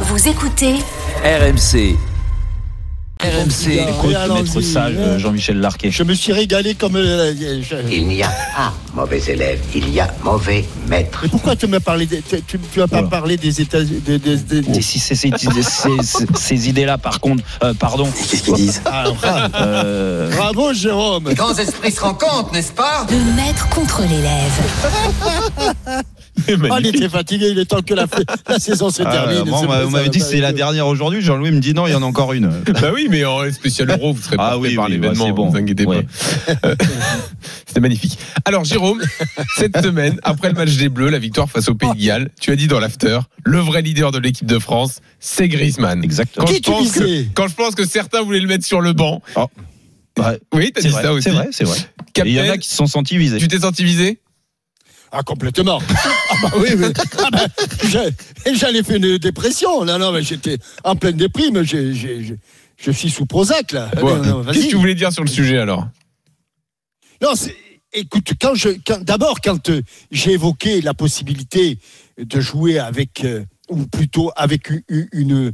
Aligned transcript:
Vous 0.00 0.28
écoutez 0.28 0.74
RMC. 1.24 1.96
RMC. 3.18 3.72
Écoute, 3.88 4.14
allons-y. 4.14 4.42
maître 4.42 4.60
sage 4.60 4.92
euh, 4.98 5.18
Jean-Michel 5.18 5.58
Larquet. 5.58 5.90
Je 5.90 6.02
me 6.02 6.12
suis 6.12 6.34
régalé 6.34 6.74
comme. 6.74 6.96
euh, 6.96 7.32
je- 7.62 7.76
Il 7.90 8.06
n'y 8.08 8.22
a 8.22 8.28
pas 8.28 8.74
mauvais 8.94 9.22
élève, 9.26 9.58
il 9.74 9.88
y 9.88 9.98
a 10.00 10.14
mauvais 10.22 10.66
maître. 10.86 11.20
Mais 11.22 11.28
pourquoi 11.30 11.56
tu 11.56 11.66
m'as 11.66 11.80
parlé 11.80 12.04
des, 12.04 12.20
tu, 12.20 12.42
tu- 12.42 12.58
tu 12.58 12.82
as 12.82 12.86
pas 12.86 12.96
Voilà. 12.96 13.08
parlé 13.08 13.36
des 13.38 13.58
États 13.62 13.82
des, 13.82 14.00
des- 14.00 14.18
des- 14.36 14.60
des- 14.60 14.78
Et 14.78 14.82
si 14.82 14.98
ces, 14.98 15.14
ces- 15.14 15.30
ces- 15.38 16.02
ces- 16.02 16.26
ces 16.36 16.68
idées-là, 16.68 16.98
par 16.98 17.20
contre, 17.20 17.42
euh, 17.64 17.72
pardon, 17.72 18.06
Qu'est-ce 18.30 18.42
qu'ils 18.42 18.54
disent 18.54 18.82
Ah, 18.84 19.04
bravo, 19.10 19.54
euh, 19.60 20.30
bravo, 20.36 20.74
Jérôme. 20.74 21.32
grands 21.32 21.56
esprits 21.56 21.92
se 21.92 22.00
rencontrent, 22.00 22.52
n'est-ce 22.52 22.72
pas 22.72 23.06
le 23.10 23.16
maître 23.34 23.66
contre 23.70 24.02
l'élève. 24.02 26.04
Ah, 26.70 26.78
il 26.80 26.86
était 26.86 27.08
fatigué, 27.08 27.48
il 27.50 27.58
est 27.58 27.64
temps 27.66 27.82
que 27.82 27.94
la, 27.94 28.06
la 28.48 28.58
saison 28.58 28.90
se 28.90 29.02
Ah, 29.04 29.10
termine. 29.10 29.42
bon, 29.50 29.58
C'est 29.58 29.64
on 29.66 29.68
m'a- 29.68 29.78
pas- 29.78 29.84
vous 29.84 29.90
m'avez 29.90 30.04
ça 30.06 30.10
dit 30.10 30.20
c'est 30.20 30.36
pas 30.36 30.42
la 30.42 30.52
dernière 30.52 30.86
aujourd'hui. 30.86 31.20
Jean-Louis 31.22 31.50
me 31.50 31.60
dit 31.60 31.74
non, 31.74 31.86
il 31.86 31.92
y 31.92 31.94
en 31.94 32.02
a 32.02 32.06
encore 32.06 32.32
une. 32.32 32.50
Bah 32.80 32.90
oui, 32.94 33.08
mais 33.10 33.24
en 33.24 33.50
spécial 33.52 33.90
euro, 33.90 34.12
vous 34.12 34.22
serez 34.22 34.36
Ah 34.38 34.52
porté 34.52 34.68
oui, 34.68 34.74
par 34.76 34.84
oui, 34.86 34.92
l'événement, 34.92 35.24
bah, 35.24 35.24
c'est 35.26 35.32
bon. 35.32 35.46
ne 35.46 35.50
vous 35.50 35.56
inquiétez 35.56 35.84
Ouais. 35.86 36.02
pas. 36.02 36.68
Euh, 36.68 36.74
C'était 37.66 37.80
magnifique. 37.80 38.18
Alors 38.44 38.64
Jérôme, 38.64 39.02
cette 39.56 39.76
semaine, 39.82 40.18
après 40.22 40.48
le 40.48 40.54
match 40.54 40.76
des 40.76 40.88
Bleus, 40.88 41.10
la 41.10 41.18
victoire 41.18 41.48
face 41.50 41.68
au 41.68 41.74
Pays 41.74 41.90
de 41.90 42.04
Galles, 42.06 42.30
tu 42.40 42.50
as 42.52 42.56
dit 42.56 42.66
dans 42.68 42.80
l'after, 42.80 43.18
le 43.44 43.58
vrai 43.58 43.82
leader 43.82 44.12
de 44.12 44.18
l'équipe 44.18 44.46
de 44.46 44.58
France, 44.58 45.00
c'est 45.20 45.48
Griezmann. 45.48 46.02
exactement. 46.04 46.46
Quand 46.46 46.52
Qui 46.52 46.56
je, 46.58 46.62
tu 46.62 46.70
pense 46.70 46.92
que, 46.92 47.24
quand 47.34 47.48
je 47.48 47.54
pense 47.54 47.74
que 47.74 47.86
certains 47.86 48.22
voulaient 48.22 48.40
le 48.40 48.48
mettre 48.48 48.64
sur 48.64 48.80
le 48.80 48.92
banc. 48.92 49.20
Ouais, 50.18 50.38
Oui, 50.54 50.72
t'as 50.74 50.80
c'est 50.80 50.88
dit 50.88 50.94
vrai, 50.94 51.02
ça 51.02 51.12
aussi. 51.12 51.24
c'est 51.24 51.30
vrai, 51.34 51.48
c'est 51.50 51.64
vrai. 51.64 51.78
Il 52.24 52.32
y 52.32 52.40
en 52.40 52.48
a 52.50 52.56
qui 52.56 52.68
se 52.68 52.74
sont 52.76 52.86
sentis 52.86 53.18
visés. 53.18 53.36
tu 53.38 53.48
t'es 53.48 53.58
senti 53.60 53.84
visé? 53.84 54.20
Ah, 55.12 55.22
complètement. 55.22 55.80
Ah, 56.36 56.48
bah 56.50 56.52
oui, 56.58 56.68
mais. 56.76 56.88
Ah, 57.18 57.28
bah, 57.30 57.46
ai 58.74 58.82
fait 58.82 58.96
une 58.96 59.18
dépression. 59.18 59.84
Non, 59.84 59.98
non, 59.98 60.12
mais 60.12 60.22
j'étais 60.22 60.58
en 60.84 60.96
pleine 60.96 61.16
déprime. 61.16 61.62
J'ai- 61.62 61.94
j'ai- 61.94 62.24
j'ai- 62.24 62.38
je 62.76 62.90
suis 62.90 63.10
sous 63.10 63.26
Prozac, 63.26 63.72
là. 63.72 63.90
Bon, 64.00 64.16
Non, 64.16 64.22
non, 64.24 64.40
vas-y. 64.42 64.54
Qu'est-ce 64.54 64.66
que 64.66 64.70
tu 64.70 64.76
voulais 64.76 64.94
dire 64.94 65.12
sur 65.12 65.22
le 65.24 65.30
sujet 65.30 65.58
alors? 65.58 65.86
Non, 67.22 67.34
c'est- 67.34 67.56
écoute, 67.92 68.32
quand 68.40 68.54
je, 68.54 68.68
quand- 68.86 69.02
d'abord, 69.02 69.40
quand 69.40 69.70
euh, 69.70 69.80
j'ai 70.10 70.32
évoqué 70.32 70.80
la 70.82 70.92
possibilité 70.94 71.78
de 72.18 72.40
jouer 72.40 72.78
avec, 72.78 73.24
euh, 73.24 73.44
ou 73.70 73.86
plutôt 73.86 74.30
avec 74.36 74.70
une, 75.12 75.52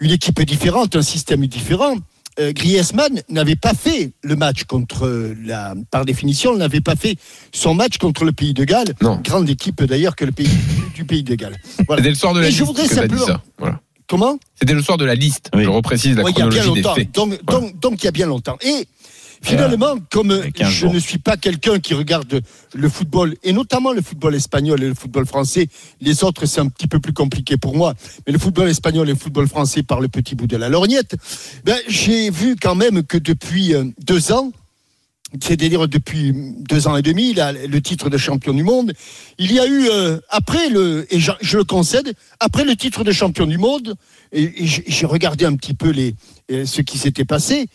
une 0.00 0.10
équipe 0.10 0.40
différente, 0.42 0.94
un 0.96 1.02
système 1.02 1.46
différent, 1.46 1.94
euh, 2.38 2.52
Griezmann 2.52 3.22
n'avait 3.28 3.56
pas 3.56 3.74
fait 3.74 4.12
le 4.22 4.36
match 4.36 4.64
contre 4.64 5.06
euh, 5.06 5.36
la, 5.44 5.74
par 5.90 6.04
définition, 6.04 6.56
n'avait 6.56 6.80
pas 6.80 6.96
fait 6.96 7.16
son 7.52 7.74
match 7.74 7.98
contre 7.98 8.24
le 8.24 8.32
Pays 8.32 8.54
de 8.54 8.64
Galles. 8.64 8.94
Non. 9.02 9.20
Grande 9.24 9.48
équipe 9.48 9.82
d'ailleurs 9.84 10.16
que 10.16 10.24
le 10.24 10.32
pays 10.32 10.48
du 10.94 11.04
Pays 11.04 11.22
de 11.22 11.34
Galles. 11.34 11.56
Voilà. 11.86 12.02
C'était 12.02 12.10
le 12.10 12.16
soir 12.16 12.34
de 12.34 12.40
la 12.40 12.46
Et 12.46 12.50
liste 12.50 12.58
je 12.60 12.64
voudrais 12.64 12.88
que 12.88 12.94
simplement- 12.94 13.26
ça. 13.26 13.42
Voilà. 13.58 13.80
Comment? 14.06 14.38
C'était 14.58 14.72
le 14.72 14.82
soir 14.82 14.96
de 14.96 15.04
la 15.04 15.14
liste. 15.14 15.50
Oui. 15.54 15.64
Je 15.64 15.68
reprécise 15.68 16.16
la 16.16 16.22
Ouais, 16.24 16.30
il 16.34 16.38
y 16.38 16.42
a 16.42 16.48
bien 16.48 16.60
chronologie 16.62 16.82
des 16.82 17.02
faits. 17.02 17.14
Donc, 17.14 17.44
donc, 17.44 17.78
donc, 17.78 18.02
il 18.02 18.06
y 18.06 18.08
a 18.08 18.10
bien 18.10 18.26
longtemps. 18.26 18.56
Et 18.62 18.88
finalement, 19.42 19.96
comme 20.10 20.30
a 20.30 20.50
15 20.50 20.68
je 20.68 20.74
jours. 20.80 20.94
ne 20.94 20.98
suis 20.98 21.18
pas 21.18 21.36
quelqu'un 21.36 21.78
qui 21.78 21.94
regarde 21.94 22.40
le 22.74 22.88
football, 22.88 23.34
et 23.42 23.52
notamment 23.52 23.92
le 23.92 24.02
football 24.02 24.34
espagnol 24.34 24.82
et 24.82 24.88
le 24.88 24.94
football 24.94 25.26
français, 25.26 25.68
les 26.00 26.24
autres, 26.24 26.46
c'est 26.46 26.60
un 26.60 26.68
petit 26.68 26.86
peu 26.86 27.00
plus 27.00 27.12
compliqué 27.12 27.56
pour 27.56 27.76
moi. 27.76 27.94
Mais 28.26 28.32
le 28.32 28.38
football 28.38 28.68
espagnol 28.68 29.08
et 29.08 29.12
le 29.12 29.18
football 29.18 29.48
français 29.48 29.82
par 29.82 30.00
le 30.00 30.08
petit 30.08 30.34
bout 30.34 30.46
de 30.46 30.56
la 30.56 30.68
lorgnette, 30.68 31.16
ben, 31.64 31.78
j'ai 31.88 32.30
vu 32.30 32.56
quand 32.60 32.74
même 32.74 33.02
que 33.02 33.18
depuis 33.18 33.74
euh, 33.74 33.84
deux 34.04 34.32
ans, 34.32 34.52
c'est-à-dire 35.42 35.88
depuis 35.88 36.32
deux 36.34 36.88
ans 36.88 36.96
et 36.96 37.02
demi, 37.02 37.34
là, 37.34 37.52
le 37.52 37.82
titre 37.82 38.08
de 38.08 38.16
champion 38.16 38.54
du 38.54 38.62
monde, 38.62 38.94
il 39.38 39.52
y 39.52 39.60
a 39.60 39.66
eu, 39.66 39.88
euh, 39.90 40.18
après 40.30 40.70
le, 40.70 41.06
et 41.10 41.20
je, 41.20 41.32
je 41.40 41.58
le 41.58 41.64
concède, 41.64 42.14
après 42.40 42.64
le 42.64 42.74
titre 42.76 43.04
de 43.04 43.12
champion 43.12 43.46
du 43.46 43.58
monde, 43.58 43.94
et, 44.32 44.64
et 44.64 44.66
j'ai 44.66 45.06
regardé 45.06 45.44
un 45.44 45.54
petit 45.54 45.74
peu 45.74 45.90
les, 45.90 46.14
euh, 46.50 46.64
ce 46.64 46.80
qui 46.80 46.96
s'était 46.96 47.26
passé. 47.26 47.68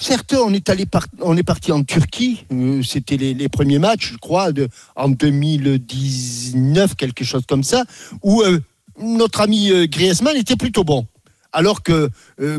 Certes, 0.00 0.36
on 0.40 0.54
est 0.54 0.68
allé 0.70 0.86
parti 0.86 1.72
en 1.72 1.82
Turquie. 1.82 2.44
euh, 2.52 2.82
C'était 2.84 3.16
les, 3.16 3.48
premiers 3.48 3.80
matchs, 3.80 4.12
je 4.12 4.18
crois, 4.18 4.50
en 4.94 5.08
2019, 5.08 6.94
quelque 6.94 7.24
chose 7.24 7.42
comme 7.48 7.64
ça, 7.64 7.84
où 8.22 8.42
euh, 8.42 8.60
notre 9.00 9.40
ami 9.40 9.72
euh, 9.72 9.86
Griezmann 9.86 10.36
était 10.36 10.54
plutôt 10.54 10.84
bon. 10.84 11.06
Alors 11.52 11.82
que 11.82 12.10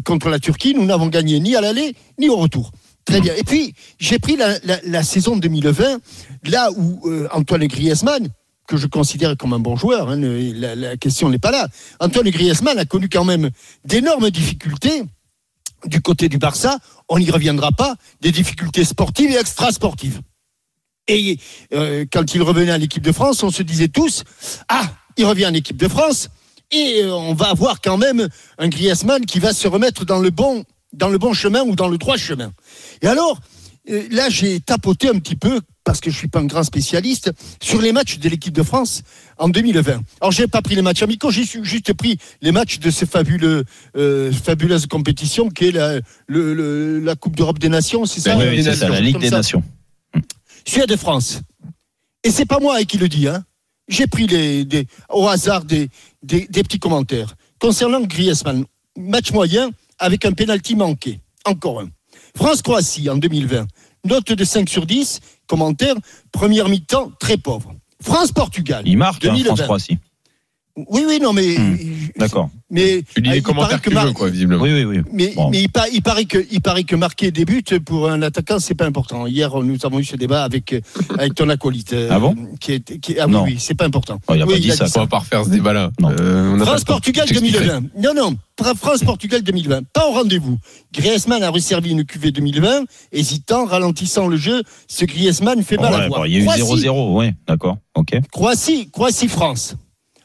contre 0.04 0.30
la 0.30 0.40
Turquie, 0.40 0.74
nous 0.74 0.84
n'avons 0.84 1.08
gagné 1.08 1.40
ni 1.40 1.56
à 1.56 1.62
l'aller 1.62 1.96
ni 2.18 2.28
au 2.28 2.36
retour. 2.38 2.72
Très 3.06 3.22
bien. 3.22 3.34
Et 3.36 3.44
puis, 3.44 3.76
j'ai 4.00 4.18
pris 4.18 4.36
la, 4.36 5.04
saison 5.04 5.38
2020, 5.38 6.00
là 6.50 6.70
où 6.76 7.00
Antoine 7.32 7.68
Griezmann, 7.68 8.28
que 8.68 8.78
je 8.78 8.88
considère 8.88 9.38
comme 9.38 9.54
un 9.54 9.60
bon 9.60 9.76
joueur, 9.76 10.10
hein, 10.10 10.18
la, 10.18 10.76
la 10.76 10.98
question 10.98 11.30
n'est 11.30 11.38
pas 11.38 11.52
là. 11.52 11.68
Antoine 12.00 12.32
Griezmann 12.32 12.80
a 12.80 12.86
connu 12.86 13.10
quand 13.10 13.26
même 13.26 13.52
d'énormes 13.86 14.32
difficultés 14.32 15.04
du 15.86 16.02
côté 16.02 16.30
du 16.30 16.38
Barça. 16.38 16.78
On 17.08 17.20
n'y 17.20 17.32
reviendra 17.32 17.72
pas, 17.72 17.96
des 18.22 18.32
difficultés 18.32 18.84
sportives 18.84 19.32
et 19.32 19.38
extrasportives. 19.38 20.22
Et 21.08 21.40
euh, 21.74 22.06
quand 22.12 22.36
il 22.36 22.42
revenait 22.44 22.72
à 22.72 22.78
l'équipe 22.78 23.04
de 23.04 23.12
France, 23.12 23.42
on 23.44 23.50
se 23.50 23.64
disait 23.64 23.88
tous 23.88 24.24
Ah, 24.68 24.90
il 25.18 25.26
revient 25.26 25.48
en 25.48 25.54
équipe 25.54 25.78
de 25.78 25.88
France 25.88 26.30
et 26.72 27.02
euh, 27.02 27.14
on 27.14 27.34
va 27.34 27.50
avoir 27.50 27.82
quand 27.82 27.98
même 27.98 28.28
un 28.58 28.68
Griezmann 28.68 29.26
qui 29.26 29.40
va 29.40 29.54
se 29.54 29.68
remettre 29.68 30.06
dans 30.06 30.20
le 30.20 30.30
bon, 30.30 30.64
dans 30.94 31.10
le 31.10 31.18
bon 31.18 31.34
chemin 31.34 31.64
ou 31.64 31.76
dans 31.76 31.88
le 31.88 31.98
droit 31.98 32.18
chemin. 32.18 32.52
Et 33.02 33.08
alors, 33.08 33.40
euh, 33.90 34.08
là, 34.12 34.30
j'ai 34.30 34.60
tapoté 34.60 35.10
un 35.10 35.18
petit 35.20 35.36
peu, 35.36 35.62
parce 35.90 36.02
que 36.02 36.12
je 36.12 36.16
ne 36.18 36.20
suis 36.20 36.28
pas 36.28 36.38
un 36.40 36.46
grand 36.46 36.62
spécialiste, 36.64 37.32
sur 37.64 37.82
les 37.82 37.92
matchs 37.92 38.20
de 38.20 38.30
l'équipe 38.30 38.54
de 38.54 38.62
France 38.62 39.02
en 39.40 39.50
2020. 39.50 40.02
Alors, 40.22 40.32
je 40.32 40.44
n'ai 40.44 40.48
pas 40.48 40.62
pris 40.62 40.76
les 40.76 40.84
matchs 40.84 41.02
amicaux, 41.02 41.32
j'ai 41.32 41.44
juste 41.64 41.94
pris 41.94 42.20
les 42.44 42.52
matchs 42.52 42.78
de 42.78 42.92
ces 42.92 43.08
fabuleux, 43.08 43.64
euh, 43.98 44.32
fabuleuse 44.32 44.86
compétition 44.86 45.50
qui 45.50 45.66
est 45.70 45.72
la, 45.72 45.96
le- 46.28 46.54
le- 46.54 47.00
la 47.00 47.16
Coupe 47.16 47.36
d'Europe 47.36 47.58
des 47.58 47.70
Nations, 47.70 48.06
c'est 48.06 48.20
ça 48.20 48.38
Oui, 48.38 48.64
ça, 48.64 48.88
la 48.88 49.00
Ligue 49.02 49.18
des 49.18 49.30
ça. 49.30 49.38
Nations. 49.38 49.64
Suède 50.64 50.96
France. 50.96 51.42
Et 52.24 52.30
c'est 52.30 52.46
pas 52.46 52.60
moi 52.60 52.84
qui 52.84 53.00
le 53.00 53.10
dis, 53.10 53.28
hein. 53.28 53.44
J'ai 53.88 54.06
pris 54.06 54.28
les, 54.28 54.66
des- 54.66 54.86
au 55.10 55.28
hasard 55.28 55.66
des, 55.66 55.90
des, 56.22 56.46
des 56.52 56.62
petits 56.62 56.78
commentaires. 56.78 57.36
Concernant 57.60 58.02
Griezmann, 58.02 58.64
match 58.96 59.32
moyen 59.32 59.72
avec 59.98 60.24
un 60.26 60.34
pénalty 60.34 60.76
manqué. 60.76 61.20
Encore 61.46 61.80
un. 61.82 61.90
France-Croatie 62.36 63.10
en 63.10 63.18
2020. 63.18 63.66
Note 64.06 64.32
de 64.32 64.44
5 64.46 64.70
sur 64.70 64.86
10. 64.86 65.20
Commentaire. 65.50 65.96
Première 66.32 66.70
mi-temps, 66.70 67.12
très 67.20 67.36
pauvre. 67.36 67.74
France-Portugal. 68.02 68.84
Il 68.86 68.98
marque, 68.98 69.26
hein, 69.26 69.34
2020. 69.34 69.56
France-Croatie. 69.56 69.98
Oui, 70.90 71.04
oui, 71.08 71.20
non, 71.22 71.34
mais. 71.34 71.58
Hmm, 71.58 71.78
D'accord. 72.18 72.50
Mais, 72.72 73.02
Tu 73.16 73.22
lis 73.22 73.30
ah, 73.30 73.34
les 73.34 73.40
il 73.40 73.44
commentaires 73.44 73.82
que 73.82 73.90
tu 73.90 73.96
Mar- 73.96 74.06
veux, 74.06 74.12
quoi, 74.14 74.30
visiblement. 74.30 74.62
Oui, 74.64 74.72
oui, 74.72 74.84
oui. 74.84 74.98
mais, 75.12 75.34
Bon. 75.36 75.50
mais 75.50 75.62
il, 75.64 75.70
pa- 75.70 75.88
il 75.92 76.04
paraît 76.04 76.26
que, 76.26 76.38
il 76.52 76.62
paraît 76.62 76.84
que 76.84 76.96
marquer 76.96 77.32
des 77.32 77.44
buts 77.46 77.64
pour 77.84 78.10
un 78.10 78.22
attaquant, 78.22 78.60
c'est 78.60 78.76
pas 78.76 78.86
important. 78.86 79.26
Hier, 79.26 79.56
nous 79.64 79.78
avons 79.84 79.98
eu 80.00 80.04
ce 80.06 80.16
débat 80.16 80.44
avec, 80.44 80.76
avec 81.18 81.34
ton 81.34 81.50
acolyte. 81.50 81.94
euh, 81.94 82.10
Ah 82.12 82.20
bon? 82.20 82.36
qui 82.60 82.74
est, 82.74 83.00
qui 83.00 83.18
Ah 83.20 83.26
oui, 83.26 83.32
Non. 83.34 83.44
oui, 83.44 83.56
c'est 83.60 83.74
pas 83.74 83.86
important. 83.86 84.20
Oh, 84.28 84.34
il 84.36 84.42
a 84.42 84.46
Oui, 84.46 84.54
pas 84.54 84.60
dit 84.60 84.72
ça, 84.72 84.86
On 84.96 85.00
va 85.00 85.08
pas 85.08 85.20
refaire 85.20 85.46
ce 85.46 85.50
débat-là. 85.50 85.90
Non. 86.00 86.10
Euh. 86.12 86.58
France-Portugal 86.60 87.26
J'expliquerai. 87.28 87.66
2020. 87.66 87.90
Non, 88.04 88.14
non. 88.14 88.38
Fra- 88.60 88.76
France-Portugal 88.76 89.42
2020. 89.42 89.82
Pas 89.92 90.08
au 90.08 90.12
rendez-vous. 90.12 90.58
Griezmann 90.94 91.42
a 91.42 91.50
resservi 91.50 91.90
une 91.92 92.04
cuvée 92.06 92.32
2020. 92.32 92.84
Hésitant, 93.12 93.66
ralentissant 93.66 94.28
le 94.28 94.38
jeu, 94.38 94.62
ce 94.88 95.06
Griezmann 95.06 95.64
fait 95.64 95.78
mal 95.78 95.94
à 95.94 95.98
Ouais, 96.02 96.08
voir. 96.08 96.20
bon, 96.22 96.26
il 96.26 96.34
y 96.34 96.36
a 96.36 96.40
eu 96.40 96.44
Croatie, 96.44 96.62
0-0, 96.62 97.18
oui, 97.20 97.32
d'accord. 97.48 97.78
Ok. 97.96 98.12
Croatie, 98.32 98.90
Croatie-France. 98.92 99.76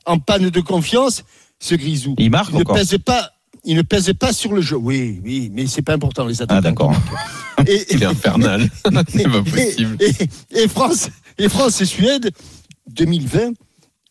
En 0.07 0.19
panne 0.19 0.51
de 0.51 0.61
confiance, 0.61 1.25
ce 1.59 1.75
Grisou. 1.75 2.15
Il 2.19 2.31
marque 2.31 2.53
Il 2.53 2.59
ne 2.59 2.65
pèse 2.65 2.97
pas. 3.05 3.31
Il 3.67 3.77
ne 3.77 3.83
pèse 3.83 4.13
pas 4.19 4.33
sur 4.35 4.53
le 4.53 4.61
jeu. 4.61 4.77
Oui, 4.77 5.21
oui, 5.25 5.51
mais 5.53 5.67
c'est 5.67 5.81
pas 5.81 5.95
important 5.95 6.27
les 6.27 6.43
attaquants. 6.43 6.59
Ah, 6.59 6.61
d'accord. 6.61 6.95
Et, 7.67 7.83
Il 7.95 8.03
est 8.03 8.07
infernal. 8.07 8.69
C'est 9.09 9.23
pas 9.25 9.43
possible. 9.43 9.97
Et, 10.01 10.11
et- 10.55 10.65
et 10.65 10.69
France, 10.69 11.09
et 11.39 11.49
France 11.49 11.81
et 11.81 11.87
Suède, 11.87 12.31
2020, 12.91 13.53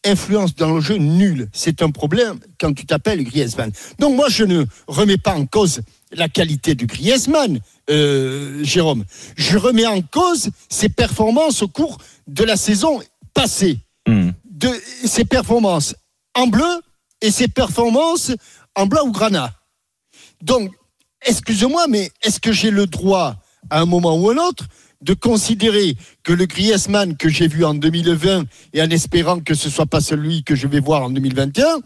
influence 0.05 0.55
dans 0.55 0.73
le 0.73 0.81
jeu 0.81 0.95
nulle. 0.97 1.49
C'est 1.53 1.83
un 1.83 1.91
problème 1.91 2.39
quand 2.59 2.73
tu 2.73 2.85
t'appelles 2.87 3.23
Griezmann. 3.23 3.71
Donc 3.99 4.16
moi, 4.16 4.28
je 4.29 4.43
ne 4.43 4.66
remets 4.87 5.17
pas 5.19 5.35
en 5.35 5.46
cause 5.46 5.81
la 6.11 6.28
qualité 6.29 6.73
du 6.73 6.87
Griezmann, 6.87 7.59
euh, 7.91 8.63
Jérôme. 8.63 9.03
Je 9.35 9.57
remets 9.57 9.85
en 9.85 10.01
cause 10.01 10.49
ses 10.69 10.89
performances 10.89 11.61
au 11.61 11.67
cours 11.67 11.99
de 12.28 12.43
la 12.43 12.57
saison 12.57 13.01
passée. 13.35 13.78
De, 14.63 14.69
ses 15.05 15.25
performances 15.25 15.93
en 16.35 16.47
bleu 16.47 16.81
et 17.19 17.31
ses 17.31 17.49
performances 17.49 18.31
en 18.75 18.85
blanc 18.85 19.05
ou 19.05 19.11
granat. 19.11 19.53
Donc, 20.41 20.71
excuse-moi, 21.25 21.87
mais 21.89 22.11
est-ce 22.21 22.39
que 22.39 22.53
j'ai 22.53 22.71
le 22.71 22.87
droit, 22.87 23.35
à 23.69 23.81
un 23.81 23.85
moment 23.85 24.15
ou 24.15 24.29
un 24.29 24.37
autre, 24.37 24.65
de 25.01 25.13
considérer 25.13 25.97
que 26.23 26.31
le 26.31 26.45
Griezmann 26.45 27.17
que 27.17 27.27
j'ai 27.27 27.49
vu 27.49 27.65
en 27.65 27.73
2020 27.73 28.45
et 28.71 28.81
en 28.81 28.89
espérant 28.89 29.41
que 29.41 29.53
ce 29.53 29.69
soit 29.69 29.85
pas 29.85 29.99
celui 29.99 30.45
que 30.45 30.55
je 30.55 30.67
vais 30.67 30.79
voir 30.79 31.03
en 31.03 31.09
2021, 31.09 31.79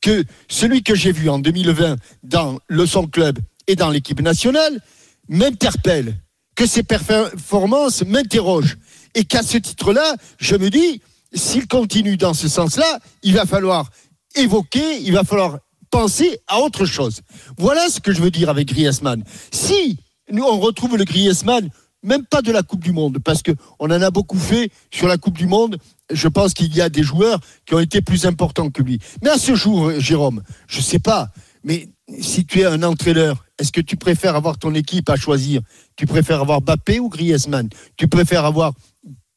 que 0.00 0.24
celui 0.48 0.82
que 0.82 0.96
j'ai 0.96 1.12
vu 1.12 1.28
en 1.28 1.38
2020 1.38 1.96
dans 2.24 2.58
le 2.66 2.84
son 2.84 3.06
club 3.06 3.38
et 3.68 3.76
dans 3.76 3.90
l'équipe 3.90 4.20
nationale 4.20 4.80
m'interpelle, 5.28 6.16
que 6.56 6.66
ses 6.66 6.82
performances 6.82 8.04
m'interrogent 8.04 8.76
et 9.14 9.24
qu'à 9.24 9.44
ce 9.44 9.56
titre-là, 9.56 10.16
je 10.38 10.56
me 10.56 10.68
dis, 10.68 11.00
s'il 11.34 11.66
continue 11.66 12.16
dans 12.16 12.34
ce 12.34 12.48
sens-là, 12.48 12.98
il 13.22 13.34
va 13.34 13.46
falloir 13.46 13.90
évoquer, 14.36 15.00
il 15.02 15.12
va 15.12 15.24
falloir 15.24 15.58
penser 15.90 16.38
à 16.46 16.60
autre 16.60 16.86
chose. 16.86 17.20
Voilà 17.58 17.88
ce 17.88 18.00
que 18.00 18.12
je 18.12 18.22
veux 18.22 18.30
dire 18.30 18.48
avec 18.48 18.68
Griezmann. 18.68 19.22
Si 19.52 19.98
nous 20.30 20.44
on 20.44 20.58
retrouve 20.58 20.96
le 20.96 21.04
Griezmann, 21.04 21.68
même 22.02 22.24
pas 22.26 22.42
de 22.42 22.52
la 22.52 22.62
Coupe 22.62 22.84
du 22.84 22.92
Monde, 22.92 23.18
parce 23.24 23.42
que 23.42 23.52
on 23.78 23.86
en 23.86 24.02
a 24.02 24.10
beaucoup 24.10 24.38
fait 24.38 24.70
sur 24.90 25.08
la 25.08 25.16
Coupe 25.16 25.38
du 25.38 25.46
Monde. 25.46 25.78
Je 26.12 26.28
pense 26.28 26.52
qu'il 26.52 26.74
y 26.74 26.80
a 26.80 26.88
des 26.88 27.02
joueurs 27.02 27.40
qui 27.64 27.74
ont 27.74 27.80
été 27.80 28.02
plus 28.02 28.26
importants 28.26 28.70
que 28.70 28.82
lui. 28.82 28.98
Mais 29.22 29.30
à 29.30 29.38
ce 29.38 29.54
jour, 29.54 29.90
Jérôme, 29.98 30.42
je 30.66 30.80
sais 30.80 30.98
pas, 30.98 31.30
mais 31.62 31.88
si 32.20 32.44
tu 32.44 32.60
es 32.60 32.66
un 32.66 32.82
entraîneur, 32.82 33.44
est-ce 33.58 33.72
que 33.72 33.80
tu 33.80 33.96
préfères 33.96 34.36
avoir 34.36 34.58
ton 34.58 34.74
équipe 34.74 35.08
à 35.08 35.16
choisir? 35.16 35.62
Tu 35.96 36.06
préfères 36.06 36.40
avoir 36.40 36.60
Bappé 36.60 37.00
ou 37.00 37.08
Griezmann? 37.08 37.68
Tu 37.96 38.06
préfères 38.08 38.44
avoir 38.44 38.72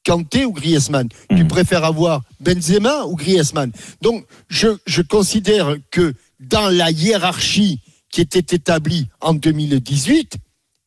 Kanté 0.07 0.45
ou 0.45 0.53
Griezmann 0.53 1.09
Tu 1.35 1.45
préfères 1.45 1.83
avoir 1.83 2.21
Benzema 2.39 3.03
ou 3.05 3.15
Griezmann 3.17 3.71
Donc, 4.01 4.25
je, 4.47 4.69
je 4.85 5.01
considère 5.01 5.75
que 5.91 6.13
dans 6.39 6.69
la 6.69 6.91
hiérarchie 6.91 7.81
qui 8.09 8.21
était 8.21 8.55
établie 8.55 9.07
en 9.19 9.33
2018, 9.33 10.37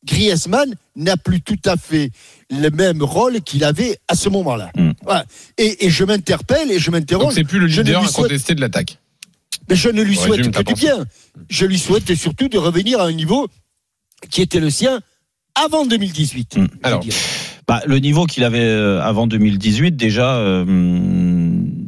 Griezmann 0.06 0.74
n'a 0.96 1.18
plus 1.18 1.42
tout 1.42 1.58
à 1.66 1.76
fait 1.76 2.10
le 2.48 2.70
même 2.70 3.02
rôle 3.02 3.42
qu'il 3.42 3.62
avait 3.64 3.98
à 4.08 4.14
ce 4.14 4.30
moment-là. 4.30 4.72
Voilà. 5.04 5.26
Et, 5.58 5.84
et 5.86 5.90
je 5.90 6.04
m'interpelle 6.04 6.70
et 6.72 6.78
je 6.78 6.90
m'interroge. 6.90 7.34
c'est 7.34 7.44
plus 7.44 7.58
le 7.58 7.68
Je 7.68 7.82
ne 7.82 7.86
leader 7.88 8.00
lui 8.02 8.08
souhaite- 8.08 8.24
incontesté 8.26 8.54
de 8.54 8.60
l'attaque. 8.62 8.98
mais 9.68 9.76
je 9.76 9.90
ne 9.90 10.02
lui 10.02 10.16
souhaite 10.16 10.50
que 10.50 10.62
du 10.62 10.74
bien. 10.74 11.04
Je 11.50 11.66
lui 11.66 11.78
souhaite 11.78 12.14
surtout 12.14 12.48
de 12.48 12.56
revenir 12.56 13.00
à 13.00 13.04
un 13.04 13.12
niveau 13.12 13.48
qui 14.30 14.40
était 14.40 14.60
le 14.60 14.70
sien 14.70 15.00
avant 15.54 15.84
2018. 15.84 16.56
Mm. 16.56 16.66
je 16.72 16.78
Alors. 16.86 17.04
Bah, 17.70 17.82
le 17.86 18.00
niveau 18.00 18.26
qu'il 18.26 18.42
avait 18.42 18.58
euh, 18.58 19.00
avant 19.00 19.28
2018, 19.28 19.92
déjà, 19.92 20.38
euh, 20.38 20.64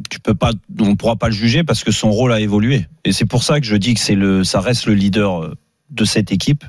tu 0.09 0.21
peux 0.21 0.33
pas, 0.33 0.51
on 0.79 0.95
pourra 0.95 1.17
pas 1.17 1.27
le 1.27 1.33
juger 1.33 1.65
parce 1.65 1.83
que 1.83 1.91
son 1.91 2.09
rôle 2.09 2.31
a 2.31 2.39
évolué. 2.39 2.85
Et 3.03 3.11
c'est 3.11 3.25
pour 3.25 3.43
ça 3.43 3.59
que 3.59 3.65
je 3.65 3.75
dis 3.75 3.93
que 3.93 3.99
c'est 3.99 4.15
le, 4.15 4.45
ça 4.45 4.61
reste 4.61 4.85
le 4.85 4.93
leader 4.93 5.43
euh, 5.43 5.55
de 5.89 6.05
cette 6.05 6.31
équipe. 6.31 6.63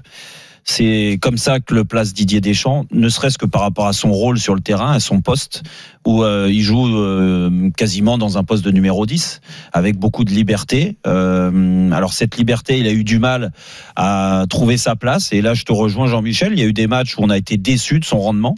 C'est 0.65 1.19
comme 1.21 1.37
ça 1.37 1.61
que 1.61 1.75
le 1.75 1.85
place 1.85 2.15
Didier 2.15 2.41
Deschamps, 2.41 2.87
ne 2.91 3.09
serait-ce 3.11 3.37
que 3.37 3.45
par 3.47 3.61
rapport 3.61 3.87
à 3.87 3.93
son 3.93 4.11
rôle 4.13 4.39
sur 4.39 4.55
le 4.55 4.61
terrain, 4.61 4.93
à 4.93 5.01
son 5.01 5.21
poste, 5.21 5.63
où 6.07 6.23
euh, 6.23 6.49
il 6.51 6.63
joue 6.63 6.87
euh, 6.97 7.71
quasiment 7.77 8.17
dans 8.17 8.39
un 8.39 8.45
poste 8.45 8.65
de 8.65 8.71
numéro 8.71 9.05
10, 9.05 9.41
avec 9.73 9.99
beaucoup 9.99 10.25
de 10.25 10.31
liberté. 10.31 10.97
Euh, 11.07 11.91
alors 11.93 12.15
cette 12.15 12.37
liberté, 12.37 12.79
il 12.79 12.87
a 12.87 12.93
eu 12.93 13.05
du 13.05 13.19
mal 13.19 13.53
à 13.97 14.47
trouver 14.49 14.79
sa 14.79 14.97
place. 14.97 15.33
Et 15.33 15.43
là, 15.43 15.53
je 15.53 15.65
te 15.65 15.73
rejoins, 15.73 16.07
Jean-Michel. 16.07 16.53
Il 16.53 16.59
y 16.59 16.63
a 16.63 16.67
eu 16.67 16.73
des 16.73 16.87
matchs 16.87 17.17
où 17.19 17.23
on 17.23 17.31
a 17.31 17.37
été 17.37 17.57
déçus 17.59 18.01
de 18.01 18.05
son 18.05 18.21
rendement 18.21 18.55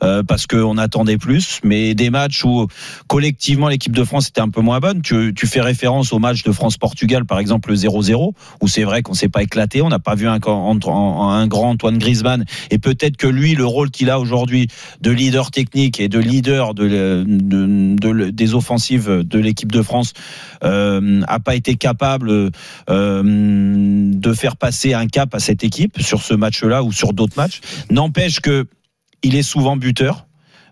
parce 0.00 0.46
qu'on 0.46 0.78
attendait 0.78 1.18
plus, 1.18 1.60
mais 1.62 1.94
des 1.94 2.10
matchs 2.10 2.44
où 2.44 2.66
collectivement 3.06 3.68
l'équipe 3.68 3.94
de 3.94 4.04
France 4.04 4.28
était 4.28 4.40
un 4.40 4.48
peu 4.48 4.60
moins 4.60 4.80
bonne. 4.80 5.02
Tu, 5.02 5.34
fais 5.46 5.60
référence 5.60 6.12
au 6.12 6.18
match 6.18 6.42
de 6.42 6.52
France-Portugal, 6.52 7.24
par 7.24 7.38
exemple 7.38 7.70
le 7.70 7.76
0-0, 7.76 8.32
où 8.62 8.68
c'est 8.68 8.84
vrai 8.84 9.02
qu'on 9.02 9.14
s'est 9.14 9.28
pas 9.28 9.42
éclaté, 9.42 9.82
on 9.82 9.88
n'a 9.88 9.98
pas 9.98 10.14
vu 10.14 10.28
un, 10.28 10.38
un, 10.46 11.28
un 11.28 11.47
grand 11.48 11.70
Antoine 11.70 11.98
Griezmann, 11.98 12.44
et 12.70 12.78
peut-être 12.78 13.16
que 13.16 13.26
lui, 13.26 13.54
le 13.54 13.66
rôle 13.66 13.90
qu'il 13.90 14.10
a 14.10 14.20
aujourd'hui 14.20 14.68
de 15.00 15.10
leader 15.10 15.50
technique 15.50 16.00
et 16.00 16.08
de 16.08 16.18
leader 16.18 16.74
de, 16.74 17.24
des 18.30 18.54
offensives 18.54 19.08
de 19.08 19.38
l'équipe 19.38 19.72
de 19.72 19.82
France, 19.82 20.12
euh, 20.64 21.22
a 21.26 21.40
pas 21.40 21.54
été 21.54 21.76
capable 21.76 22.50
euh, 22.90 23.22
de 24.14 24.32
faire 24.32 24.56
passer 24.56 24.94
un 24.94 25.06
cap 25.06 25.34
à 25.34 25.40
cette 25.40 25.64
équipe 25.64 26.00
sur 26.00 26.22
ce 26.22 26.34
match-là 26.34 26.82
ou 26.82 26.92
sur 26.92 27.12
d'autres 27.12 27.36
matchs. 27.36 27.60
N'empêche 27.90 28.40
que 28.40 28.66
il 29.22 29.34
est 29.34 29.42
souvent 29.42 29.76
buteur. 29.76 30.27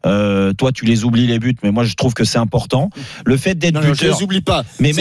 Euh, 0.07 0.53
toi, 0.53 0.73
tu 0.73 0.85
les 0.85 1.05
oublies 1.05 1.27
les 1.27 1.39
buts, 1.39 1.57
mais 1.63 1.71
moi, 1.73 1.85
je 1.85 1.95
trouve 1.95 2.15
que 2.15 2.25
c'est 2.25 2.39
important. 2.39 2.91
Le 3.25 3.37
fait 3.37 3.55
d'être 3.57 3.75
non, 3.75 3.83
je 3.83 3.89
ne 3.89 3.93
buteur, 3.93 4.17
les 4.17 4.23
oublie 4.25 4.41
pas. 4.41 4.65
mais 4.79 4.93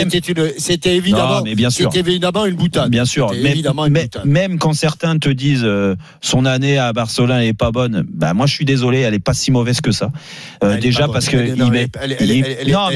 C'était 0.58 0.96
évidemment, 0.96 1.38
Non, 1.38 1.42
mais 1.44 1.56
bien 1.56 1.70
sûr. 1.70 1.92
c'était 1.94 2.08
évidemment 2.10 2.46
une 2.46 2.56
boutade. 2.56 2.90
Bien 2.90 3.06
sûr, 3.06 3.32
même, 3.32 3.46
évidemment 3.46 3.86
une 3.86 3.94
mais- 3.94 4.04
boutade. 4.04 4.26
même 4.26 4.58
quand 4.58 4.74
certains 4.74 5.18
te 5.18 5.30
disent 5.30 5.62
euh, 5.64 5.96
son 6.22 6.46
année 6.46 6.78
à 6.78 6.92
Barcelone 6.94 7.40
n'est 7.40 7.54
pas 7.54 7.72
bonne, 7.72 8.06
bah 8.12 8.34
moi 8.34 8.46
je 8.48 8.54
suis 8.54 8.66
désolé, 8.66 9.00
elle 9.00 9.14
est 9.14 9.20
pas 9.20 9.34
si 9.34 9.52
mauvaise 9.52 9.82
que 9.82 9.92
ça. 9.92 10.10
Euh, 10.64 10.78
déjà 10.80 11.08
parce 11.08 11.28
que 11.30 11.38
Elle 11.38 11.50
est- 11.50 11.56
non, 11.56 11.66
il 11.68 11.72
met, 11.72 11.88
elle 12.02 12.12
est- 12.12 12.18
elle 12.20 12.32
est- 12.32 12.38
il- 12.38 12.46
elle 12.60 12.70
est- 12.70 12.72
non, 12.74 12.88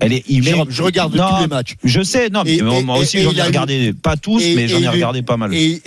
elle 0.00 0.10
mais 0.10 0.16
est- 0.16 0.24
il 0.28 0.38
met- 0.42 0.50
Jérôme, 0.50 0.68
je 0.70 0.82
regarde 0.82 1.14
Non, 1.16 1.28
tous 1.28 1.42
les 1.42 1.48
matchs. 1.48 1.74
Je 1.84 2.02
sais, 2.02 2.28
non, 2.30 2.42
mais 2.44 2.56
Et- 2.56 2.62
moi 2.62 2.78
et- 2.78 2.82
moi 2.84 2.98
aussi 2.98 3.20
j'en 3.22 3.32
ai 3.32 3.38
eu- 3.38 3.42
regardé, 3.42 3.92
pas 3.92 4.16
tous, 4.16 4.40
et- 4.42 4.54
mais 4.54 4.68
j'en 4.68 4.80
ai 4.80 4.88
regardé 4.88 5.22
pas 5.22 5.36
mal. 5.36 5.52
Et, 5.54 5.80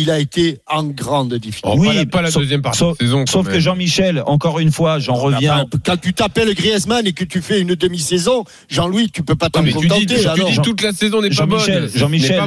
il 0.00 0.10
a 0.10 0.18
été 0.18 0.58
en 0.66 0.84
grande 0.84 1.34
difficulté. 1.34 1.76
Oh, 1.78 1.80
Oui, 1.80 2.06
pas 2.06 2.22
la 2.22 2.30
sauf- 2.30 2.42
deuxième 2.42 2.62
partie 2.62 2.78
sauf- 2.78 2.96
que. 2.98 3.60
Jean-Michel, 3.60 4.22
encore 4.26 4.58
une 4.58 4.72
fois, 4.72 4.79
j'en 4.98 5.14
reviens. 5.14 5.54
Enfin, 5.54 5.64
quand 5.84 5.96
tu 6.00 6.12
t'appelles 6.14 6.54
Griezmann 6.54 7.06
et 7.06 7.12
que 7.12 7.24
tu 7.24 7.40
fais 7.42 7.60
une 7.60 7.74
demi-saison, 7.74 8.44
Jean-Louis, 8.68 9.10
tu 9.10 9.22
peux 9.22 9.34
pas 9.34 9.46
Ouais, 9.46 9.50
t'en 9.50 9.62
tu 9.62 9.66
dis, 9.72 9.88
contenter. 9.88 10.06
tu, 10.06 10.44
dis 10.52 10.58
toute 10.62 10.82
la 10.82 10.92
saison 10.92 11.20
n'est 11.22 11.30
pas 11.30 11.46
bonne. 11.46 11.88
Jean-Michel, 11.94 12.40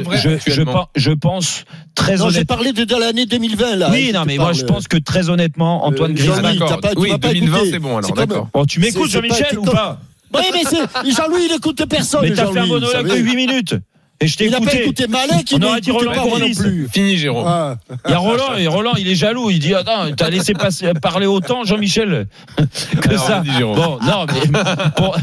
je, 0.96 1.10
pense 1.12 1.64
très 1.94 2.16
Non, 2.16 2.28
j'ai 2.28 2.36
honnêtement. 2.38 2.56
parlé 2.56 2.72
de, 2.72 2.84
de 2.84 2.96
l'année 2.96 3.26
2020 3.26 3.76
là. 3.76 3.88
Oui, 3.92 4.08
Je 4.08 4.12
non, 4.14 4.24
mais 4.26 4.36
moi 4.36 4.52
je 4.52 4.64
pense 4.64 4.88
que 4.88 4.96
très 4.96 5.28
honnêtement, 5.30 5.86
Antoine 5.86 6.12
Euh, 6.12 6.14
Griezmann. 6.14 6.58
Pas- 6.58 6.90
tu 6.94 6.98
Oui, 6.98 7.10
m'as 7.10 7.18
pas 7.18 7.28
2020, 7.28 7.56
écouté. 7.56 7.70
c'est 7.72 7.78
bon, 7.78 7.96
alors, 7.98 8.12
d'accord. 8.12 8.48
Oh, 8.52 8.66
tu 8.66 8.80
m'écoutes, 8.80 9.10
Jean-Michel, 9.10 9.58
ou 9.58 9.64
pas 9.64 10.00
Oui, 10.34 10.42
mais 10.52 10.62
c'est 10.64 11.12
Jean-Louis, 11.16 11.42
il 11.48 11.52
n'écoute 11.52 11.82
personne. 11.88 12.22
Mais 12.22 12.32
t'as 12.32 12.50
fait 12.52 12.58
un 12.58 12.66
monologue 12.66 13.04
de 13.04 13.08
savez. 13.10 13.20
8 13.20 13.36
minutes. 13.36 13.74
Et 14.24 14.26
je 14.26 14.36
t'ai 14.38 14.46
Il 14.46 14.50
n'a 14.52 14.58
pas 14.58 14.64
écouté. 14.64 14.82
écouté 14.82 15.06
Malek, 15.06 15.50
il 15.50 15.64
aurait 15.64 15.80
dit 15.82 15.90
Roland 15.90 16.12
pas 16.14 16.24
moi 16.24 16.38
non 16.38 16.50
plus. 16.50 16.88
Fini, 16.90 17.18
Jérôme. 17.18 17.44
Ah. 17.46 17.76
Il 18.06 18.10
y 18.10 18.14
a 18.14 18.18
Roland, 18.18 18.54
et 18.56 18.66
Roland, 18.66 18.92
il 18.96 19.06
est 19.08 19.14
jaloux. 19.14 19.50
Il 19.50 19.58
dit 19.58 19.74
Attends, 19.74 20.10
t'as 20.16 20.30
laissé 20.30 20.54
passer, 20.54 20.92
parler 20.94 21.26
autant, 21.26 21.64
Jean-Michel, 21.64 22.26
que 23.02 23.08
Alors, 23.10 23.26
ça. 23.26 23.42
Jérôme. 23.44 23.76
Bon, 23.76 23.98
non, 24.02 24.24
mais 24.32 24.60
pour, 24.96 25.16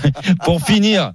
pour 0.43 0.61
finir. 0.61 1.13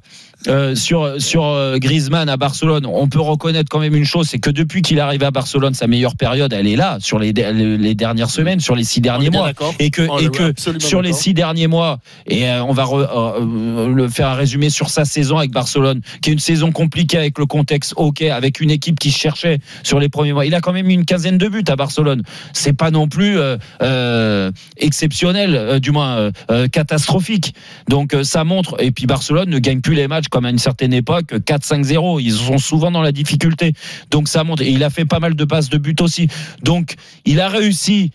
Euh, 0.49 0.75
sur 0.75 1.21
sur 1.21 1.45
euh, 1.45 1.79
Griezmann 1.79 2.29
à 2.29 2.37
Barcelone, 2.37 2.87
on 2.87 3.09
peut 3.09 3.21
reconnaître 3.21 3.69
quand 3.71 3.81
même 3.81 3.95
une 3.95 4.05
chose, 4.05 4.29
c'est 4.29 4.39
que 4.39 4.51
depuis 4.51 4.83
qu'il 4.83 4.99
est 4.99 5.01
arrivé 5.01 5.27
à 5.27 5.31
Barcelone, 5.31 5.75
sa 5.75 5.87
meilleure 5.87 6.17
période, 6.17 6.53
elle 6.53 6.67
est 6.67 6.77
là 6.77 6.99
sur 7.01 7.19
les, 7.19 7.33
les 7.33 7.95
dernières 7.95 8.31
semaines, 8.31 8.61
sur 8.61 8.77
les 8.77 8.85
six 8.85 9.01
derniers 9.01 9.31
mois, 9.31 9.51
et 9.79 9.91
que 9.91 10.03
On 10.09 10.19
et 10.19 10.29
que 10.29 10.53
sur 10.79 11.03
les 11.03 11.13
six 11.13 11.35
derniers 11.35 11.67
mois, 11.67 11.99
et 12.27 12.49
euh, 12.49 12.63
on 12.65 12.73
va 12.73 12.85
re- 12.85 13.95
le 13.95 14.09
faire 14.09 14.29
un 14.29 14.35
résumé 14.35 14.69
sur 14.69 14.91
sa 14.91 15.05
saison 15.05 15.39
avec 15.39 15.53
Barcelone, 15.53 16.01
qui 16.21 16.31
est 16.31 16.33
une 16.35 16.39
saison 16.39 16.73
compliquée 16.73 17.19
avec 17.19 17.39
le 17.39 17.47
contexte 17.47 17.95
OK, 17.97 18.23
avec 18.23 18.61
une 18.61 18.71
équipe 18.71 18.99
qui 18.99 19.11
se 19.11 19.19
cherchait 19.19 19.59
sur 19.83 19.99
les 19.99 20.09
premiers 20.09 20.33
mois. 20.33 20.45
Il 20.45 20.55
a 20.55 20.61
quand 20.61 20.73
même 20.73 20.91
eu 20.91 20.93
une 20.95 21.05
quinzaine 21.07 21.39
de 21.39 21.49
buts 21.49 21.65
à 21.69 21.77
Barcelone. 21.77 22.23
C'est 22.53 22.73
pas 22.73 22.91
non 22.91 23.09
plus 23.09 23.39
euh, 23.39 23.57
euh, 23.83 24.51
exceptionnel, 24.77 25.81
du 25.81 25.91
moins 25.93 26.31
catastrophique. 26.73 27.55
Donc 27.89 28.15
ça 28.23 28.45
montre. 28.45 28.77
Et 28.81 28.91
puis 28.91 29.07
Barcelone 29.07 29.49
ne 29.49 29.59
gagne 29.59 29.81
plus 29.81 29.95
les 29.95 30.09
matchs 30.09 30.29
comme 30.29 30.36
à 30.45 30.51
une 30.51 30.59
certaine 30.59 30.93
époque 30.93 31.33
4-5-0. 31.33 32.21
Ils 32.21 32.33
sont 32.33 32.59
souvent 32.59 32.91
dans 32.91 33.03
la 33.03 33.13
difficulté. 33.13 33.73
Donc 34.11 34.29
ça 34.29 34.45
montre. 34.45 34.63
Et 34.63 34.71
il 34.71 34.85
a 34.85 34.91
fait 34.91 35.05
pas 35.05 35.21
mal 35.21 35.35
de 35.35 35.45
passes 35.45 35.69
de 35.69 35.79
but 35.79 36.01
aussi. 36.01 36.29
Donc 36.63 36.95
il 37.25 37.41
a 37.41 37.49
réussi 37.49 38.11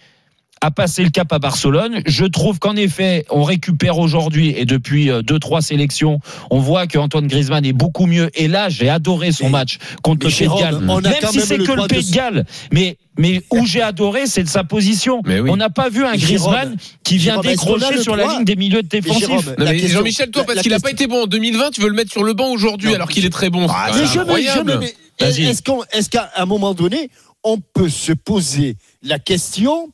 à 0.61 0.69
passer 0.69 1.03
le 1.03 1.09
cap 1.09 1.33
à 1.33 1.39
Barcelone. 1.39 2.01
Je 2.05 2.23
trouve 2.25 2.59
qu'en 2.59 2.75
effet, 2.75 3.25
on 3.31 3.43
récupère 3.43 3.97
aujourd'hui 3.97 4.53
et 4.55 4.65
depuis 4.65 5.09
euh, 5.09 5.23
deux 5.23 5.39
trois 5.39 5.61
sélections, 5.61 6.19
on 6.51 6.59
voit 6.59 6.85
que 6.85 6.99
Antoine 6.99 7.27
Griezmann 7.27 7.65
est 7.65 7.73
beaucoup 7.73 8.05
mieux. 8.05 8.29
Et 8.35 8.47
là, 8.47 8.69
j'ai 8.69 8.87
adoré 8.89 9.31
son 9.31 9.45
Mais- 9.45 9.49
match 9.51 9.79
contre 10.03 10.27
le 10.27 10.31
Pays 10.31 10.47
de 10.47 10.59
Galles. 10.59 10.79
on 10.87 10.97
a 10.99 11.09
Même 11.09 11.15
si 11.31 11.41
c'est 11.41 11.57
que 11.57 11.71
le 11.71 11.81
de 11.81 11.87
Pays 11.87 12.09
de 12.09 12.13
Galles, 12.15 12.45
mais 12.71 12.97
mais 13.17 13.41
où 13.51 13.65
j'ai 13.65 13.81
adoré, 13.81 14.25
c'est 14.25 14.43
de 14.43 14.47
sa 14.49 14.63
position. 14.63 15.21
Mais 15.25 15.39
oui. 15.39 15.49
On 15.51 15.57
n'a 15.57 15.69
pas 15.69 15.89
vu 15.89 16.05
un 16.05 16.13
Jérôme, 16.15 16.53
Griezmann 16.53 16.77
qui 17.03 17.17
vient 17.17 17.33
Jérôme, 17.41 17.47
décrocher 17.47 18.01
sur 18.01 18.15
la 18.15 18.27
ligne 18.27 18.45
des 18.45 18.55
milieux 18.55 18.83
défensifs. 18.83 19.49
Mais 19.57 19.77
question- 19.79 19.99
Jean-Michel, 19.99 20.31
toi, 20.31 20.43
parce 20.45 20.61
qu'il 20.61 20.71
n'a 20.71 20.79
pas 20.79 20.91
été 20.91 21.07
bon 21.07 21.23
en 21.23 21.27
2020, 21.27 21.71
tu 21.71 21.81
veux 21.81 21.89
le 21.89 21.95
mettre 21.95 22.11
sur 22.11 22.23
le 22.23 22.33
banc 22.33 22.49
aujourd'hui 22.51 22.93
alors 22.93 23.09
qu'il 23.09 23.25
est 23.25 23.29
très 23.29 23.49
bon. 23.49 23.67
Ah, 23.69 23.89
C'est 23.93 24.77
Mais 24.79 24.93
est-ce 25.19 26.09
qu'à 26.09 26.31
un 26.35 26.45
moment 26.45 26.73
donné, 26.73 27.09
on 27.43 27.57
peut 27.59 27.89
se 27.89 28.13
poser 28.13 28.75
la 29.03 29.19
question 29.19 29.89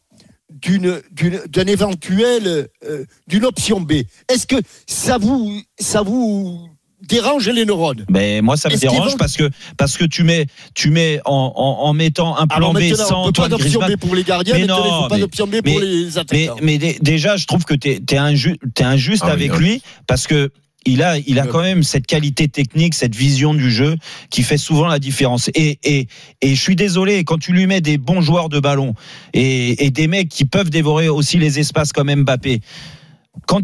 d'une 0.62 1.02
d'une 1.12 1.42
d'un 1.50 1.66
éventuel 1.68 2.68
euh, 2.86 3.06
d'une 3.28 3.46
option 3.46 3.80
B 3.82 3.94
Est-ce 4.30 4.48
que 4.48 4.56
ça 4.88 5.18
vous 5.18 5.62
ça 5.80 6.02
vous 6.02 6.70
dérange 7.08 7.48
les 7.50 7.64
neurones? 7.66 8.06
Mais 8.10 8.42
moi, 8.42 8.58
ça 8.58 8.70
me 8.70 8.74
Est-ce 8.74 8.82
dérange 8.82 9.12
vont- 9.12 9.18
parce 9.18 9.38
que 9.38 9.50
parce 9.78 9.98
que 9.98 10.06
tu 10.06 10.24
mets 10.24 10.48
tu 10.74 10.90
mets 10.90 11.20
en, 11.26 11.54
en, 11.56 11.86
en 11.88 11.94
mettant 11.94 12.36
un 12.38 12.48
plan 12.48 12.58
Alors 12.58 12.74
B 12.74 12.94
sans 12.96 13.24
on 13.24 13.26
peut 13.32 13.42
pas 13.44 13.50
d'option 13.50 13.80
Griezmann. 13.80 13.96
B 13.96 14.00
pour 14.00 14.16
les 14.16 14.24
gardiens, 14.24 14.56
Mais 14.56 14.62
mais 14.62 14.68
non, 14.68 15.02
faut 15.04 15.08
pas 15.08 15.16
mais- 15.16 15.22
d'option 15.22 15.48
B 15.48 15.52
mais- 15.64 15.72
pour 15.72 15.80
les 15.80 16.06
Mais, 16.06 16.18
attaquants. 16.18 16.56
mais 16.62 16.78
dé- 16.78 16.98
déjà, 17.02 17.38
je 17.38 17.46
trouve 17.46 17.66
que 17.66 17.76
tu 17.76 17.90
es, 17.90 18.18
injuste, 18.18 18.60
injuste 18.82 19.24
Ah 19.26 19.28
oui, 19.28 19.34
avec 19.34 19.56
lui 19.58 19.82
parce 20.08 20.26
que 20.28 20.52
il 20.86 21.04
a, 21.04 21.18
il 21.18 21.40
a 21.40 21.44
Ouais. 21.44 21.50
quand 21.50 21.62
même 21.62 21.84
cette 21.84 22.08
qualité 22.08 22.48
technique, 22.48 22.94
cette 22.94 23.16
vision 23.16 23.54
du 23.54 23.70
jeu 23.72 23.98
qui 24.30 24.44
fait 24.44 24.58
souvent 24.58 24.88
la 24.88 25.00
différence. 25.00 25.50
Et, 25.54 25.80
et, 25.84 26.08
et 26.42 26.56
je 26.56 26.62
suis 26.62 26.76
désolé, 26.76 27.24
quand 27.26 27.38
tu 27.38 27.52
lui 27.52 27.68
mets 27.68 27.82
des 27.82 27.98
bons 27.98 28.22
joueurs 28.22 28.48
de 28.50 28.60
ballon 28.60 28.94
et, 29.34 29.86
et 29.86 29.90
des 29.92 30.08
mecs 30.08 30.30
qui 30.30 30.46
peuvent 30.46 30.70
dévorer 30.70 31.10
aussi 31.10 31.38
les 31.38 31.60
espaces 31.60 31.92
comme 31.92 32.14
Mbappé, 32.14 32.62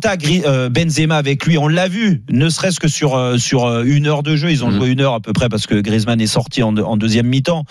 t'as 0.01 0.15
Gri- 0.18 0.44
euh, 0.46 0.70
Benzema 0.70 1.18
avec 1.18 1.46
lui, 1.46 1.58
on 1.58 1.68
l'a 1.68 1.88
vu, 1.88 2.24
ne 2.30 2.50
serait-ce 2.50 2.80
que 2.80 2.88
sur 2.88 3.15
euh, 3.15 3.38
sur 3.38 3.65
euh, 3.65 3.84
une 3.86 4.08
heure 4.08 4.24
de 4.24 4.36
jeu, 4.36 4.51
ils 4.51 4.63
ont 4.63 4.72
Mhm. 4.72 4.77
joué 4.80 4.89
une 4.89 5.01
heure 5.01 5.13
à 5.13 5.20
peu 5.20 5.34
près 5.34 5.50
parce 5.50 5.68
que 5.68 5.75
Griezmann 5.82 6.20
est 6.22 6.27
sorti 6.27 6.63
en, 6.63 6.75
en 6.77 6.98
deuxième 6.98 7.27
mi-temps. 7.27 7.65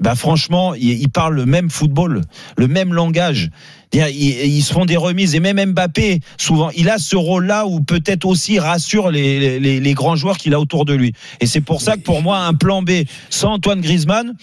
Bah 0.00 0.14
franchement, 0.14 0.74
ils 0.74 1.00
il 1.00 1.08
parlent 1.08 1.34
le 1.36 1.46
même 1.46 1.70
football, 1.70 2.22
le 2.56 2.68
même 2.68 2.92
langage. 2.94 3.50
Ils, 3.92 4.02
ils 4.10 4.62
se 4.62 4.72
font 4.74 4.84
des 4.84 4.96
remises 4.98 5.34
et 5.34 5.40
même 5.40 5.72
Mbappé, 5.72 6.20
souvent, 6.36 6.68
il 6.76 6.90
a 6.90 6.98
ce 6.98 7.16
rôle-là 7.16 7.66
où 7.66 7.80
peut-être 7.80 8.26
aussi 8.26 8.58
rassure 8.58 9.10
les, 9.10 9.58
les, 9.58 9.80
les 9.80 9.94
grands 9.94 10.14
joueurs 10.16 10.36
qu'il 10.36 10.52
a 10.52 10.60
autour 10.60 10.84
de 10.84 10.92
lui. 10.92 11.14
Et 11.40 11.46
c'est 11.46 11.62
pour 11.62 11.80
ça 11.80 11.96
que 11.96 12.02
pour 12.02 12.20
moi, 12.22 12.40
un 12.40 12.52
plan 12.54 12.82
B 12.82 12.90
sans 13.30 13.52
Antoine 13.54 13.80
Griezmann, 13.80 14.34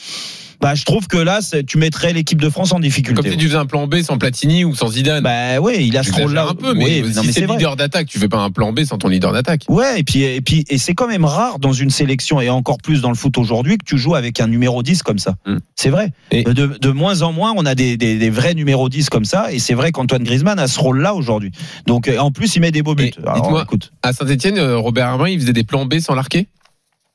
bah, 0.61 0.75
je 0.75 0.83
trouve 0.85 1.07
que 1.07 1.17
là, 1.17 1.39
tu 1.67 1.77
mettrais 1.77 2.13
l'équipe 2.13 2.39
de 2.41 2.49
France 2.49 2.71
en 2.71 2.79
difficulté. 2.79 3.21
Comme 3.21 3.31
si 3.31 3.37
tu 3.37 3.45
faisais 3.47 3.57
un 3.57 3.65
plan 3.65 3.87
B 3.87 4.01
sans 4.01 4.17
Platini 4.17 4.63
ou 4.65 4.75
sans 4.75 4.89
Zidane. 4.89 5.23
Bah 5.23 5.59
ouais, 5.59 5.85
il 5.85 5.97
a 5.97 6.03
ce 6.03 6.11
rôle-là. 6.11 6.47
un 6.49 6.55
peu, 6.55 6.73
mais, 6.73 6.83
Oui, 6.85 6.91
si 7.13 7.19
mais 7.19 7.25
c'est 7.27 7.31
c'est 7.41 7.47
le 7.47 7.53
leader 7.53 7.75
d'attaque, 7.75 8.07
tu 8.07 8.19
fais 8.19 8.27
pas 8.29 8.37
un 8.39 8.49
plan 8.51 8.71
B 8.73 8.83
sans 8.83 8.97
ton 8.97 9.07
leader 9.07 9.33
d'attaque. 9.33 9.63
Ouais, 9.69 9.99
et 9.99 10.03
puis, 10.03 10.23
et 10.23 10.41
puis, 10.41 10.63
et 10.69 10.77
c'est 10.77 10.93
quand 10.93 11.07
même 11.07 11.25
rare 11.25 11.59
dans 11.59 11.73
une 11.73 11.89
sélection 11.89 12.39
et 12.41 12.49
encore 12.49 12.77
plus 12.77 13.01
dans 13.01 13.09
le 13.09 13.15
foot 13.15 13.37
aujourd'hui 13.37 13.77
que 13.77 13.85
tu 13.85 13.97
joues 13.97 14.15
avec 14.15 14.39
un 14.39 14.47
numéro 14.47 14.81
10 14.83 15.03
comme 15.03 15.19
ça. 15.19 15.35
Mm. 15.45 15.57
C'est 15.75 15.89
vrai. 15.89 16.11
Et- 16.31 16.43
De, 16.43 16.77
de 16.79 16.89
moins 16.91 17.21
en 17.21 17.31
moins, 17.33 17.53
on 17.57 17.65
a 17.65 17.75
des, 17.75 17.97
des, 17.97 18.17
des 18.17 18.29
vrais 18.29 18.53
numéros 18.53 18.89
10 18.89 19.09
comme 19.09 19.25
ça, 19.25 19.51
et 19.51 19.59
c'est 19.59 19.73
vrai 19.73 19.91
qu'Antoine 19.91 20.23
Griezmann 20.23 20.57
a 20.59 20.67
ce 20.67 20.79
rôle-là 20.79 21.13
aujourd'hui. 21.13 21.51
Donc, 21.85 22.07
euh, 22.07 22.17
en 22.19 22.31
plus, 22.31 22.55
il 22.55 22.59
met 22.61 22.71
des 22.71 22.81
beaux 22.81 22.95
buts. 22.95 23.11
Alors, 23.21 23.35
dites-moi- 23.41 23.63
écoute, 23.63 23.91
À 24.03 24.13
Saint-Etienne, 24.13 24.59
Robert 24.59 25.07
Armin, 25.07 25.29
il 25.29 25.39
faisait 25.39 25.53
des 25.53 25.63
plans 25.63 25.85
B 25.85 25.99
sans 25.99 26.15
l'arquer 26.15 26.47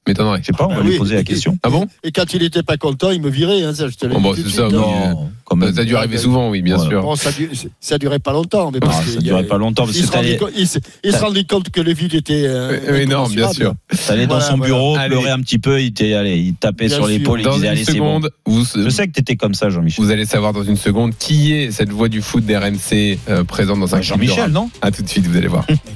M'étonnerait. 0.08 0.40
je 0.40 0.46
sais 0.46 0.52
pas, 0.52 0.64
on 0.66 0.70
va 0.70 0.76
Ah 0.80 0.82
lui 0.82 0.92
oui. 0.92 0.98
poser 0.98 1.14
la 1.14 1.22
question. 1.24 1.58
Ah 1.62 1.68
bon? 1.68 1.86
Et 2.02 2.10
quand 2.10 2.32
il 2.32 2.42
était 2.42 2.62
pas 2.62 2.76
content, 2.78 3.10
il 3.10 3.20
me 3.20 3.28
virait. 3.28 3.62
Hein, 3.62 3.74
ça, 3.74 3.86
je 3.88 3.96
te 3.96 4.06
l'ai 4.06 4.14
Bon, 4.14 4.20
bah, 4.20 4.30
dit 4.34 4.42
tout 4.42 4.48
de 4.48 4.52
c'est 4.52 4.60
ça. 4.60 4.68
Non. 4.68 5.28
Ça 5.74 5.80
a 5.80 5.84
dû 5.84 5.96
arriver 5.96 6.16
souvent, 6.16 6.48
oui, 6.48 6.62
bien 6.62 6.78
sûr. 6.78 7.02
Bon, 7.02 7.16
ça, 7.16 7.32
du- 7.32 7.50
ça 7.80 7.98
durait 7.98 8.18
pas 8.20 8.32
longtemps. 8.32 8.70
Mais 8.72 8.78
parce 8.80 8.98
Ah, 9.00 9.04
que 9.04 9.10
ça 9.10 9.18
durait 9.20 9.40
avait- 9.40 9.48
pas 9.48 9.58
longtemps 9.58 9.84
parce 9.84 9.96
Il 9.98 10.04
se, 10.06 10.12
rendait, 10.12 10.36
t'allais 10.36 10.38
co- 10.38 10.48
il 10.56 10.66
se- 10.68 10.78
il 11.04 11.12
se 11.12 11.18
t'as- 11.18 11.24
rendait 11.26 11.44
compte 11.44 11.70
que 11.70 11.80
le 11.80 11.92
vide 11.92 12.14
était. 12.14 12.44
euh, 12.46 13.04
non, 13.06 13.26
bien 13.28 13.52
sûr. 13.52 13.74
t'allais 14.06 14.26
dans 14.26 14.36
Voilà, 14.36 14.50
son 14.50 14.58
bureau, 14.58 14.96
pleurer 15.06 15.30
un 15.30 15.40
petit 15.40 15.58
peu, 15.58 15.80
il, 15.82 15.86
était, 15.88 16.14
allez, 16.14 16.38
il 16.38 16.54
tapait 16.54 16.86
Bien 16.86 16.96
sur 16.96 17.06
l'épaule, 17.08 17.40
il 17.40 17.44
Dans 17.44 17.54
disait 17.54 17.66
une 17.66 17.72
allez, 17.72 17.84
c'est 17.84 17.92
bon. 17.94 18.20
seconde, 18.20 18.30
vous, 18.46 18.64
Je 18.76 18.88
sais 18.88 19.06
que 19.08 19.12
t'étais 19.12 19.34
comme 19.36 19.54
ça, 19.54 19.70
Jean-Michel. 19.70 20.04
vous 20.04 20.10
allez 20.12 20.24
savoir 20.24 20.52
dans 20.52 20.62
une 20.62 20.76
seconde 20.76 21.14
qui 21.18 21.52
est 21.52 21.72
cette 21.72 21.90
voix 21.90 22.08
du 22.08 22.22
foot 22.22 22.44
d'RMC 22.46 23.18
euh, 23.28 23.42
présente 23.44 23.80
dans 23.80 23.94
un 23.94 23.98
de 23.98 24.02
Jean-Michel, 24.04 24.50
non? 24.52 24.70
À 24.82 24.90
tout 24.92 25.02
de 25.02 25.08
suite, 25.08 25.26
vous 25.26 25.36
allez 25.36 25.48
voir. 25.48 25.66